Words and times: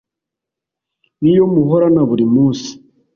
nk’iyo 1.19 1.45
muhorana 1.53 2.01
buri 2.09 2.25
munsi 2.33 2.71